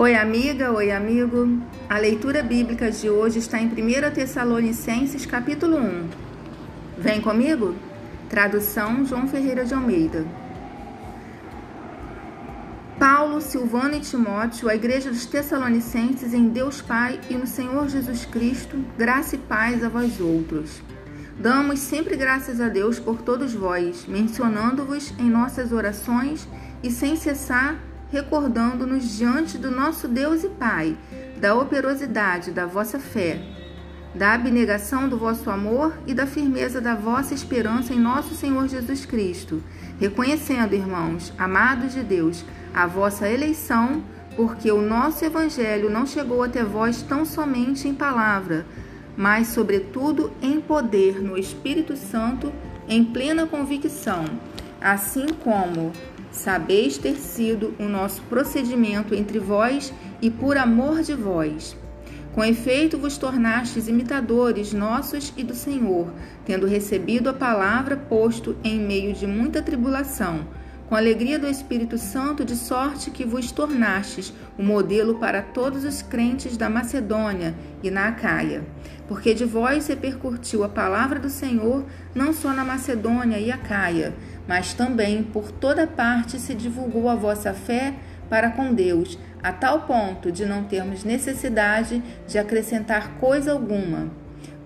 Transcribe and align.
Oi, 0.00 0.14
amiga, 0.14 0.70
oi, 0.70 0.92
amigo. 0.92 1.60
A 1.88 1.98
leitura 1.98 2.40
bíblica 2.40 2.88
de 2.88 3.10
hoje 3.10 3.40
está 3.40 3.58
em 3.58 3.66
1 3.66 4.12
Tessalonicenses, 4.14 5.26
capítulo 5.26 5.76
1. 5.76 6.08
Vem 6.96 7.20
comigo? 7.20 7.74
Tradução 8.30 9.04
João 9.04 9.26
Ferreira 9.26 9.64
de 9.64 9.74
Almeida. 9.74 10.24
Paulo, 12.96 13.40
Silvano 13.40 13.96
e 13.96 14.00
Timóteo, 14.00 14.68
a 14.68 14.76
igreja 14.76 15.10
dos 15.10 15.26
Tessalonicenses 15.26 16.32
em 16.32 16.48
Deus 16.48 16.80
Pai 16.80 17.18
e 17.28 17.34
no 17.34 17.48
Senhor 17.48 17.88
Jesus 17.88 18.24
Cristo, 18.24 18.76
graça 18.96 19.34
e 19.34 19.38
paz 19.38 19.82
a 19.82 19.88
vós 19.88 20.20
outros. 20.20 20.80
Damos 21.40 21.80
sempre 21.80 22.14
graças 22.14 22.60
a 22.60 22.68
Deus 22.68 23.00
por 23.00 23.20
todos 23.20 23.52
vós, 23.52 24.06
mencionando-vos 24.06 25.12
em 25.18 25.28
nossas 25.28 25.72
orações 25.72 26.46
e 26.84 26.90
sem 26.92 27.16
cessar 27.16 27.87
recordando-nos 28.10 29.16
diante 29.16 29.58
do 29.58 29.70
nosso 29.70 30.08
Deus 30.08 30.42
e 30.44 30.48
Pai 30.48 30.96
da 31.38 31.54
operosidade 31.54 32.50
da 32.50 32.66
vossa 32.66 32.98
fé, 32.98 33.40
da 34.14 34.32
abnegação 34.32 35.08
do 35.08 35.16
vosso 35.16 35.50
amor 35.50 35.96
e 36.06 36.14
da 36.14 36.26
firmeza 36.26 36.80
da 36.80 36.94
vossa 36.94 37.34
esperança 37.34 37.92
em 37.92 37.98
nosso 37.98 38.34
Senhor 38.34 38.66
Jesus 38.66 39.06
Cristo, 39.06 39.62
reconhecendo, 40.00 40.74
irmãos, 40.74 41.32
amados 41.38 41.92
de 41.92 42.02
Deus, 42.02 42.44
a 42.74 42.86
vossa 42.86 43.28
eleição, 43.28 44.02
porque 44.34 44.70
o 44.70 44.80
nosso 44.80 45.24
evangelho 45.24 45.90
não 45.90 46.06
chegou 46.06 46.42
até 46.42 46.64
vós 46.64 47.02
tão 47.02 47.24
somente 47.24 47.86
em 47.86 47.94
palavra, 47.94 48.66
mas 49.16 49.48
sobretudo 49.48 50.32
em 50.40 50.60
poder 50.60 51.20
no 51.22 51.36
Espírito 51.36 51.96
Santo, 51.96 52.52
em 52.88 53.04
plena 53.04 53.46
convicção, 53.46 54.24
assim 54.80 55.26
como 55.42 55.92
Sabeis 56.38 56.96
ter 56.96 57.16
sido 57.16 57.74
o 57.80 57.88
nosso 57.88 58.22
procedimento 58.22 59.12
entre 59.12 59.40
vós 59.40 59.92
e 60.22 60.30
por 60.30 60.56
amor 60.56 61.02
de 61.02 61.12
vós. 61.12 61.76
Com 62.32 62.44
efeito, 62.44 62.96
vos 62.96 63.18
tornastes 63.18 63.88
imitadores 63.88 64.72
nossos 64.72 65.32
e 65.36 65.42
do 65.42 65.52
Senhor, 65.52 66.12
tendo 66.46 66.64
recebido 66.64 67.28
a 67.28 67.32
palavra 67.32 67.96
posto 67.96 68.56
em 68.62 68.78
meio 68.78 69.12
de 69.12 69.26
muita 69.26 69.60
tribulação, 69.60 70.46
com 70.88 70.94
alegria 70.94 71.38
do 71.38 71.46
Espírito 71.46 71.98
Santo, 71.98 72.46
de 72.46 72.56
sorte 72.56 73.10
que 73.10 73.22
vos 73.24 73.52
tornastes 73.52 74.32
o 74.58 74.62
modelo 74.62 75.18
para 75.18 75.42
todos 75.42 75.84
os 75.84 76.00
crentes 76.00 76.56
da 76.56 76.70
Macedônia 76.70 77.54
e 77.82 77.90
na 77.90 78.08
Acaia. 78.08 78.64
Porque 79.06 79.34
de 79.34 79.44
vós 79.44 79.86
repercutiu 79.86 80.64
a 80.64 80.68
palavra 80.68 81.20
do 81.20 81.28
Senhor, 81.28 81.84
não 82.14 82.32
só 82.32 82.54
na 82.54 82.64
Macedônia 82.64 83.38
e 83.38 83.52
Acaia, 83.52 84.14
mas 84.46 84.72
também 84.72 85.22
por 85.22 85.52
toda 85.52 85.86
parte 85.86 86.38
se 86.38 86.54
divulgou 86.54 87.10
a 87.10 87.14
vossa 87.14 87.52
fé 87.52 87.94
para 88.30 88.50
com 88.50 88.72
Deus, 88.72 89.18
a 89.42 89.52
tal 89.52 89.82
ponto 89.82 90.32
de 90.32 90.46
não 90.46 90.64
termos 90.64 91.04
necessidade 91.04 92.02
de 92.26 92.38
acrescentar 92.38 93.18
coisa 93.18 93.52
alguma. 93.52 94.10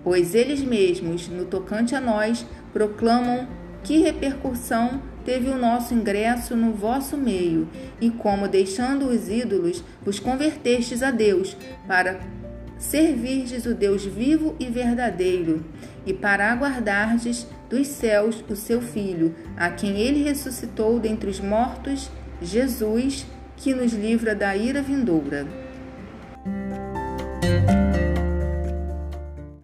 Pois 0.05 0.35
eles 0.35 0.61
mesmos, 0.61 1.27
no 1.27 1.43
tocante 1.45 1.95
a 1.95 2.01
nós, 2.01 2.45
proclamam 2.71 3.47
que 3.83 3.97
repercussão 3.97 5.01
teve 5.25 5.49
o 5.49 5.57
nosso 5.57 5.93
ingresso 5.93 6.55
no 6.55 6.71
vosso 6.71 7.17
meio, 7.17 7.67
e 7.99 8.09
como, 8.09 8.47
deixando 8.47 9.07
os 9.07 9.29
ídolos, 9.29 9.83
vos 10.03 10.19
convertestes 10.19 11.01
a 11.01 11.11
Deus, 11.11 11.55
para 11.87 12.19
servirdes 12.77 13.65
o 13.65 13.73
Deus 13.73 14.05
vivo 14.05 14.55
e 14.59 14.65
verdadeiro, 14.65 15.63
e 16.05 16.13
para 16.13 16.51
aguardardes 16.51 17.47
dos 17.69 17.87
céus 17.87 18.43
o 18.49 18.55
seu 18.55 18.81
Filho, 18.81 19.33
a 19.55 19.69
quem 19.69 19.97
ele 19.97 20.23
ressuscitou 20.23 20.99
dentre 20.99 21.29
os 21.29 21.39
mortos, 21.39 22.09
Jesus, 22.41 23.25
que 23.57 23.73
nos 23.73 23.93
livra 23.93 24.35
da 24.35 24.55
ira 24.55 24.81
vindoura. 24.81 25.47